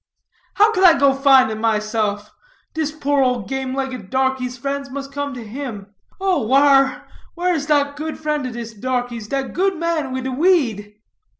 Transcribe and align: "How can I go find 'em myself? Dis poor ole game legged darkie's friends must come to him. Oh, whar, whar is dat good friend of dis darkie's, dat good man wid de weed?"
"How 0.55 0.71
can 0.71 0.83
I 0.83 0.97
go 0.97 1.13
find 1.13 1.51
'em 1.51 1.61
myself? 1.61 2.33
Dis 2.73 2.91
poor 2.91 3.21
ole 3.21 3.41
game 3.41 3.75
legged 3.75 4.09
darkie's 4.09 4.57
friends 4.57 4.89
must 4.89 5.11
come 5.11 5.35
to 5.35 5.43
him. 5.45 5.93
Oh, 6.19 6.41
whar, 6.47 7.07
whar 7.35 7.53
is 7.53 7.67
dat 7.67 7.97
good 7.97 8.17
friend 8.17 8.47
of 8.47 8.53
dis 8.53 8.73
darkie's, 8.73 9.27
dat 9.27 9.53
good 9.53 9.77
man 9.77 10.11
wid 10.11 10.23
de 10.23 10.31
weed?" 10.31 10.95